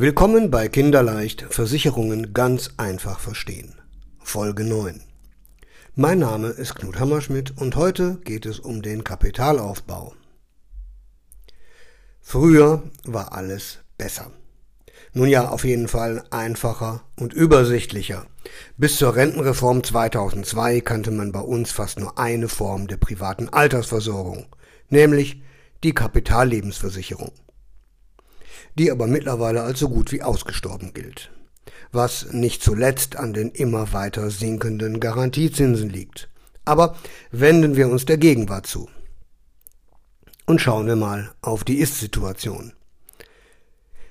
Willkommen 0.00 0.50
bei 0.50 0.66
Kinderleicht 0.70 1.44
Versicherungen 1.50 2.32
ganz 2.32 2.70
einfach 2.78 3.20
verstehen. 3.20 3.74
Folge 4.18 4.64
9. 4.64 5.02
Mein 5.94 6.20
Name 6.20 6.48
ist 6.48 6.74
Knut 6.74 6.98
Hammerschmidt 6.98 7.58
und 7.58 7.76
heute 7.76 8.18
geht 8.24 8.46
es 8.46 8.60
um 8.60 8.80
den 8.80 9.04
Kapitalaufbau. 9.04 10.14
Früher 12.22 12.82
war 13.04 13.34
alles 13.34 13.80
besser. 13.98 14.30
Nun 15.12 15.28
ja, 15.28 15.50
auf 15.50 15.64
jeden 15.64 15.86
Fall 15.86 16.24
einfacher 16.30 17.02
und 17.16 17.34
übersichtlicher. 17.34 18.24
Bis 18.78 18.96
zur 18.96 19.14
Rentenreform 19.16 19.84
2002 19.84 20.80
kannte 20.80 21.10
man 21.10 21.30
bei 21.30 21.40
uns 21.40 21.72
fast 21.72 22.00
nur 22.00 22.18
eine 22.18 22.48
Form 22.48 22.86
der 22.86 22.96
privaten 22.96 23.50
Altersversorgung, 23.50 24.46
nämlich 24.88 25.42
die 25.84 25.92
Kapitallebensversicherung, 25.92 27.32
die 28.78 28.90
aber 28.90 29.06
mittlerweile 29.06 29.62
als 29.62 29.78
so 29.78 29.88
gut 29.88 30.12
wie 30.12 30.22
ausgestorben 30.22 30.94
gilt, 30.94 31.30
was 31.92 32.32
nicht 32.32 32.62
zuletzt 32.62 33.16
an 33.16 33.32
den 33.32 33.50
immer 33.50 33.92
weiter 33.92 34.30
sinkenden 34.30 35.00
Garantiezinsen 35.00 35.88
liegt. 35.88 36.28
Aber 36.64 36.96
wenden 37.30 37.76
wir 37.76 37.88
uns 37.88 38.04
der 38.04 38.18
Gegenwart 38.18 38.66
zu 38.66 38.88
und 40.46 40.60
schauen 40.60 40.86
wir 40.86 40.96
mal 40.96 41.30
auf 41.40 41.64
die 41.64 41.78
Ist-Situation. 41.78 42.72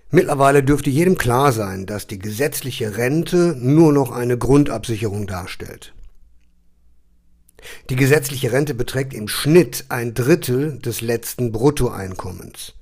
Mittlerweile 0.10 0.64
dürfte 0.64 0.90
jedem 0.90 1.18
klar 1.18 1.52
sein, 1.52 1.86
dass 1.86 2.08
die 2.08 2.18
gesetzliche 2.18 2.98
Rente 2.98 3.56
nur 3.60 3.94
noch 3.94 4.12
eine 4.12 4.38
Grundabsicherung 4.38 5.28
darstellt. 5.28 5.94
Die 7.90 7.96
gesetzliche 7.96 8.52
Rente 8.52 8.74
beträgt 8.74 9.14
im 9.14 9.28
Schnitt 9.28 9.86
ein 9.90 10.14
Drittel 10.14 10.80
des 10.80 11.02
letzten 11.02 11.52
Bruttoeinkommens. 11.52 12.74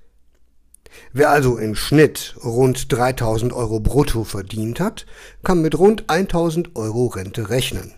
Wer 1.13 1.29
also 1.29 1.57
im 1.57 1.75
Schnitt 1.75 2.35
rund 2.43 2.91
3000 2.91 3.53
Euro 3.53 3.79
brutto 3.79 4.23
verdient 4.23 4.79
hat, 4.79 5.05
kann 5.43 5.61
mit 5.61 5.77
rund 5.77 6.09
1000 6.09 6.75
Euro 6.75 7.07
Rente 7.07 7.49
rechnen. 7.49 7.93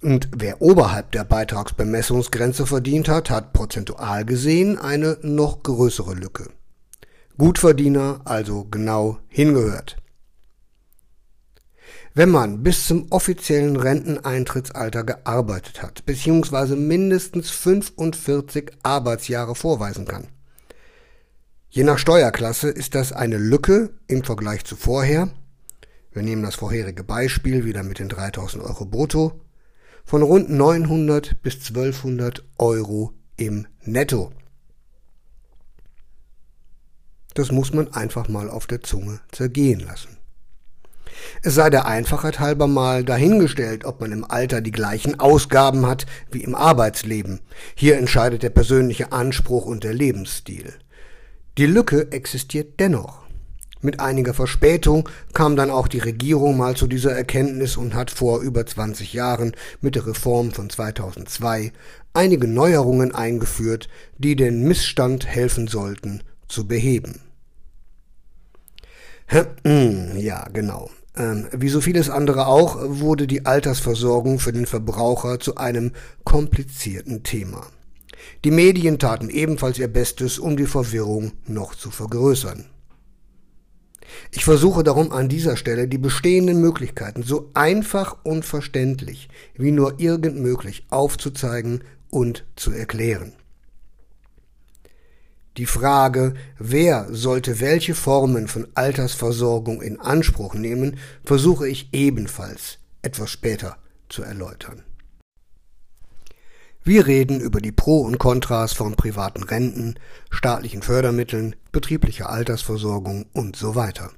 Und 0.00 0.28
wer 0.36 0.62
oberhalb 0.62 1.10
der 1.12 1.24
Beitragsbemessungsgrenze 1.24 2.66
verdient 2.66 3.08
hat, 3.08 3.30
hat 3.30 3.52
prozentual 3.52 4.24
gesehen 4.24 4.78
eine 4.78 5.18
noch 5.22 5.62
größere 5.62 6.14
Lücke. 6.14 6.50
Gutverdiener 7.36 8.20
also 8.24 8.64
genau 8.64 9.18
hingehört. 9.28 9.96
Wenn 12.14 12.30
man 12.30 12.62
bis 12.62 12.86
zum 12.86 13.06
offiziellen 13.10 13.76
Renteneintrittsalter 13.76 15.04
gearbeitet 15.04 15.82
hat, 15.82 16.04
beziehungsweise 16.04 16.74
mindestens 16.74 17.50
45 17.50 18.72
Arbeitsjahre 18.82 19.54
vorweisen 19.54 20.04
kann. 20.04 20.26
Je 21.70 21.84
nach 21.84 21.98
Steuerklasse 21.98 22.70
ist 22.70 22.94
das 22.94 23.12
eine 23.12 23.36
Lücke 23.36 23.90
im 24.06 24.24
Vergleich 24.24 24.64
zu 24.64 24.74
vorher. 24.74 25.28
Wir 26.12 26.22
nehmen 26.22 26.42
das 26.42 26.54
vorherige 26.54 27.04
Beispiel 27.04 27.66
wieder 27.66 27.82
mit 27.82 27.98
den 27.98 28.08
3000 28.08 28.64
Euro 28.64 28.86
brutto 28.86 29.40
von 30.02 30.22
rund 30.22 30.48
900 30.48 31.42
bis 31.42 31.56
1200 31.68 32.42
Euro 32.56 33.12
im 33.36 33.66
Netto. 33.82 34.32
Das 37.34 37.52
muss 37.52 37.74
man 37.74 37.92
einfach 37.92 38.28
mal 38.28 38.48
auf 38.48 38.66
der 38.66 38.80
Zunge 38.80 39.20
zergehen 39.30 39.80
lassen. 39.80 40.16
Es 41.42 41.54
sei 41.54 41.68
der 41.68 41.86
Einfachheit 41.86 42.40
halber 42.40 42.66
mal 42.66 43.04
dahingestellt, 43.04 43.84
ob 43.84 44.00
man 44.00 44.12
im 44.12 44.24
Alter 44.24 44.62
die 44.62 44.72
gleichen 44.72 45.20
Ausgaben 45.20 45.86
hat 45.86 46.06
wie 46.30 46.42
im 46.42 46.54
Arbeitsleben. 46.54 47.40
Hier 47.74 47.98
entscheidet 47.98 48.42
der 48.42 48.50
persönliche 48.50 49.12
Anspruch 49.12 49.66
und 49.66 49.84
der 49.84 49.92
Lebensstil. 49.92 50.72
Die 51.58 51.66
Lücke 51.66 52.12
existiert 52.12 52.78
dennoch. 52.78 53.22
Mit 53.80 53.98
einiger 53.98 54.32
Verspätung 54.32 55.08
kam 55.34 55.56
dann 55.56 55.72
auch 55.72 55.88
die 55.88 55.98
Regierung 55.98 56.56
mal 56.56 56.76
zu 56.76 56.86
dieser 56.86 57.16
Erkenntnis 57.16 57.76
und 57.76 57.94
hat 57.94 58.12
vor 58.12 58.42
über 58.42 58.64
20 58.64 59.12
Jahren 59.12 59.56
mit 59.80 59.96
der 59.96 60.06
Reform 60.06 60.52
von 60.52 60.70
2002 60.70 61.72
einige 62.12 62.46
Neuerungen 62.46 63.12
eingeführt, 63.12 63.88
die 64.18 64.36
den 64.36 64.68
Missstand 64.68 65.26
helfen 65.26 65.66
sollten 65.66 66.22
zu 66.46 66.68
beheben. 66.68 67.22
Ja, 70.16 70.48
genau. 70.52 70.90
Ähm, 71.16 71.48
wie 71.52 71.70
so 71.70 71.80
vieles 71.80 72.08
andere 72.08 72.46
auch, 72.46 72.76
wurde 72.80 73.26
die 73.26 73.46
Altersversorgung 73.46 74.38
für 74.38 74.52
den 74.52 74.66
Verbraucher 74.66 75.40
zu 75.40 75.56
einem 75.56 75.90
komplizierten 76.22 77.24
Thema. 77.24 77.66
Die 78.44 78.50
Medien 78.50 78.98
taten 78.98 79.30
ebenfalls 79.30 79.78
ihr 79.78 79.88
Bestes, 79.88 80.38
um 80.38 80.56
die 80.56 80.66
Verwirrung 80.66 81.32
noch 81.46 81.74
zu 81.74 81.90
vergrößern. 81.90 82.66
Ich 84.30 84.44
versuche 84.44 84.82
darum 84.82 85.12
an 85.12 85.28
dieser 85.28 85.56
Stelle 85.56 85.88
die 85.88 85.98
bestehenden 85.98 86.60
Möglichkeiten 86.60 87.22
so 87.22 87.50
einfach 87.54 88.16
und 88.24 88.44
verständlich 88.44 89.28
wie 89.54 89.70
nur 89.70 90.00
irgend 90.00 90.36
möglich 90.36 90.86
aufzuzeigen 90.90 91.84
und 92.10 92.44
zu 92.56 92.72
erklären. 92.72 93.32
Die 95.56 95.66
Frage, 95.66 96.34
wer 96.58 97.08
sollte 97.10 97.58
welche 97.60 97.94
Formen 97.94 98.46
von 98.46 98.68
Altersversorgung 98.74 99.82
in 99.82 100.00
Anspruch 100.00 100.54
nehmen, 100.54 100.98
versuche 101.24 101.68
ich 101.68 101.88
ebenfalls 101.92 102.78
etwas 103.02 103.30
später 103.30 103.76
zu 104.08 104.22
erläutern. 104.22 104.84
Wir 106.88 107.06
reden 107.06 107.38
über 107.38 107.60
die 107.60 107.70
Pro 107.70 108.00
und 108.00 108.16
Kontras 108.16 108.72
von 108.72 108.96
privaten 108.96 109.42
Renten, 109.42 109.96
staatlichen 110.30 110.80
Fördermitteln, 110.80 111.54
betrieblicher 111.70 112.30
Altersversorgung 112.30 113.26
und 113.34 113.56
so 113.56 113.74
weiter. 113.74 114.10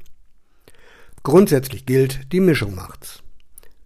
Grundsätzlich 1.25 1.85
gilt, 1.85 2.33
die 2.33 2.39
Mischung 2.39 2.77
macht's. 2.77 3.25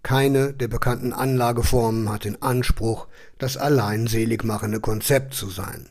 Keine 0.03 0.53
der 0.53 0.69
bekannten 0.69 1.15
Anlageformen 1.15 2.11
hat 2.11 2.25
den 2.25 2.43
Anspruch, 2.43 3.06
das 3.39 3.56
allein 3.56 4.06
seligmachende 4.06 4.81
Konzept 4.81 5.33
zu 5.33 5.49
sein. 5.49 5.87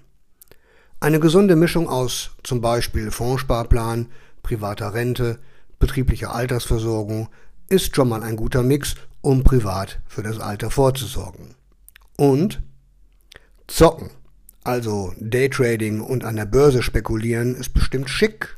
Eine 0.99 1.19
gesunde 1.19 1.55
Mischung 1.55 1.89
aus 1.89 2.29
zum 2.43 2.61
Beispiel 2.61 3.09
Fondssparplan, 3.09 4.05
privater 4.43 4.93
Rente, 4.93 5.39
betrieblicher 5.79 6.35
Altersversorgung 6.35 7.29
ist 7.69 7.95
schon 7.95 8.09
mal 8.09 8.21
ein 8.21 8.35
guter 8.35 8.61
Mix, 8.61 8.93
um 9.21 9.43
privat 9.43 9.99
für 10.05 10.21
das 10.21 10.39
Alter 10.39 10.69
vorzusorgen. 10.69 11.55
Und 12.17 12.61
zocken, 13.67 14.09
also 14.63 15.13
Daytrading 15.19 16.01
und 16.01 16.23
an 16.23 16.35
der 16.35 16.45
Börse 16.45 16.81
spekulieren, 16.81 17.55
ist 17.55 17.73
bestimmt 17.73 18.09
schick, 18.09 18.57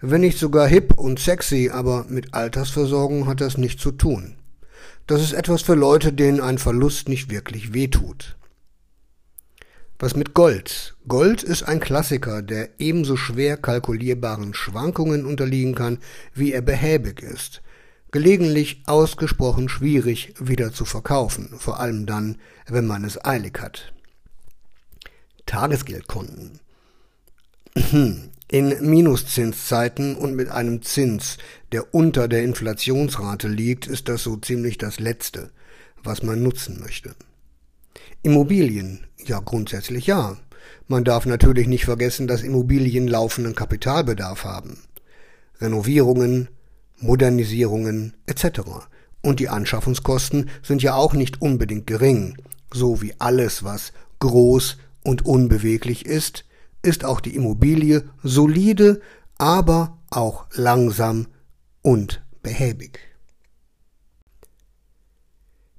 wenn 0.00 0.20
nicht 0.20 0.38
sogar 0.38 0.66
hip 0.66 0.94
und 0.94 1.18
sexy, 1.18 1.70
aber 1.72 2.04
mit 2.08 2.34
Altersversorgung 2.34 3.26
hat 3.26 3.40
das 3.40 3.56
nichts 3.56 3.82
zu 3.82 3.92
tun. 3.92 4.36
Das 5.06 5.22
ist 5.22 5.32
etwas 5.32 5.62
für 5.62 5.74
Leute, 5.74 6.12
denen 6.12 6.40
ein 6.40 6.58
Verlust 6.58 7.08
nicht 7.08 7.30
wirklich 7.30 7.72
wehtut. 7.72 8.36
Was 9.98 10.16
mit 10.16 10.34
Gold? 10.34 10.96
Gold 11.06 11.42
ist 11.42 11.62
ein 11.62 11.80
Klassiker, 11.80 12.42
der 12.42 12.68
ebenso 12.78 13.16
schwer 13.16 13.56
kalkulierbaren 13.56 14.52
Schwankungen 14.52 15.24
unterliegen 15.24 15.74
kann, 15.74 15.98
wie 16.34 16.52
er 16.52 16.62
behäbig 16.62 17.22
ist. 17.22 17.62
Gelegentlich 18.10 18.82
ausgesprochen 18.86 19.68
schwierig 19.68 20.34
wieder 20.38 20.72
zu 20.72 20.84
verkaufen, 20.84 21.54
vor 21.58 21.80
allem 21.80 22.04
dann, 22.04 22.36
wenn 22.66 22.86
man 22.86 23.04
es 23.04 23.24
eilig 23.24 23.58
hat. 23.60 23.93
Tagesgeldkonten. 25.54 26.58
In 28.48 28.76
Minuszinszeiten 28.80 30.16
und 30.16 30.34
mit 30.34 30.48
einem 30.48 30.82
Zins, 30.82 31.38
der 31.70 31.94
unter 31.94 32.26
der 32.26 32.42
Inflationsrate 32.42 33.46
liegt, 33.46 33.86
ist 33.86 34.08
das 34.08 34.24
so 34.24 34.34
ziemlich 34.36 34.78
das 34.78 34.98
Letzte, 34.98 35.50
was 36.02 36.24
man 36.24 36.42
nutzen 36.42 36.80
möchte. 36.80 37.14
Immobilien, 38.22 39.06
ja 39.24 39.38
grundsätzlich 39.38 40.08
ja. 40.08 40.36
Man 40.88 41.04
darf 41.04 41.24
natürlich 41.24 41.68
nicht 41.68 41.84
vergessen, 41.84 42.26
dass 42.26 42.42
Immobilien 42.42 43.06
laufenden 43.06 43.54
Kapitalbedarf 43.54 44.42
haben. 44.42 44.78
Renovierungen, 45.60 46.48
Modernisierungen 46.98 48.14
etc. 48.26 48.60
Und 49.22 49.38
die 49.38 49.48
Anschaffungskosten 49.48 50.50
sind 50.64 50.82
ja 50.82 50.96
auch 50.96 51.12
nicht 51.12 51.40
unbedingt 51.40 51.86
gering. 51.86 52.38
So 52.72 53.02
wie 53.02 53.14
alles, 53.20 53.62
was 53.62 53.92
groß 54.18 54.78
und 55.04 55.24
unbeweglich 55.24 56.06
ist, 56.06 56.44
ist 56.82 57.04
auch 57.04 57.20
die 57.20 57.36
Immobilie 57.36 58.10
solide, 58.22 59.00
aber 59.38 59.98
auch 60.10 60.46
langsam 60.52 61.28
und 61.82 62.24
behäbig. 62.42 62.98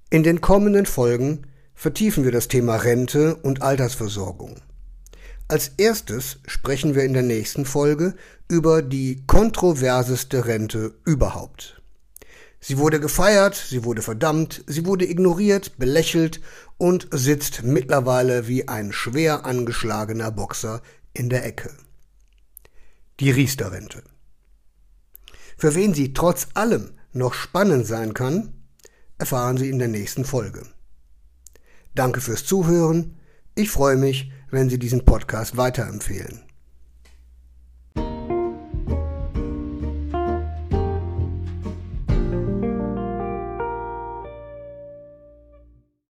In 0.09 0.23
den 0.23 0.39
kommenden 0.39 0.85
Folgen 0.85 1.47
vertiefen 1.73 2.23
wir 2.23 2.31
das 2.31 2.47
Thema 2.47 2.77
Rente 2.77 3.35
und 3.35 3.61
Altersversorgung. 3.61 4.61
Als 5.47 5.71
erstes 5.77 6.39
sprechen 6.47 6.95
wir 6.95 7.03
in 7.03 7.13
der 7.13 7.23
nächsten 7.23 7.65
Folge 7.65 8.15
über 8.47 8.81
die 8.81 9.23
kontroverseste 9.27 10.45
Rente 10.45 10.95
überhaupt. 11.05 11.81
Sie 12.67 12.79
wurde 12.79 12.99
gefeiert, 12.99 13.53
sie 13.53 13.83
wurde 13.83 14.01
verdammt, 14.01 14.63
sie 14.65 14.87
wurde 14.87 15.07
ignoriert, 15.07 15.77
belächelt 15.77 16.41
und 16.77 17.07
sitzt 17.11 17.61
mittlerweile 17.61 18.47
wie 18.47 18.67
ein 18.67 18.91
schwer 18.91 19.45
angeschlagener 19.45 20.31
Boxer 20.31 20.81
in 21.13 21.29
der 21.29 21.45
Ecke. 21.45 21.69
Die 23.19 23.29
Riester-Rente. 23.29 24.01
Für 25.55 25.75
wen 25.75 25.93
sie 25.93 26.13
trotz 26.13 26.47
allem 26.55 26.95
noch 27.13 27.35
spannend 27.35 27.85
sein 27.85 28.15
kann, 28.15 28.65
erfahren 29.19 29.57
Sie 29.57 29.69
in 29.69 29.77
der 29.77 29.87
nächsten 29.87 30.25
Folge. 30.25 30.63
Danke 31.93 32.19
fürs 32.19 32.45
Zuhören. 32.45 33.19
Ich 33.53 33.69
freue 33.69 33.95
mich, 33.95 34.31
wenn 34.49 34.71
Sie 34.71 34.79
diesen 34.79 35.05
Podcast 35.05 35.55
weiterempfehlen. 35.55 36.44